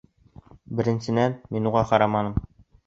[0.79, 2.39] Беренсенән, мин уға ҡараманым!..